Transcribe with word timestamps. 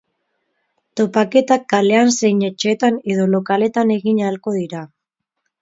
Topaketak 1.01 1.67
kalean 1.75 2.09
zein 2.15 2.41
etxeetan 2.49 2.99
edo 3.17 3.31
lokaletan 3.37 3.95
egin 4.01 4.23
ahalko 4.27 4.59
dira. 4.61 4.83